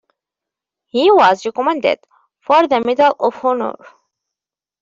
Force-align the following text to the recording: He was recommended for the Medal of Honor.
He 0.87 1.11
was 1.11 1.45
recommended 1.45 1.99
for 2.39 2.67
the 2.67 2.81
Medal 2.83 3.15
of 3.19 3.45
Honor. 3.45 3.75